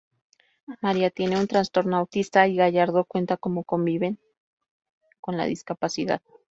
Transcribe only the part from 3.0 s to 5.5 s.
cuenta como conviven con la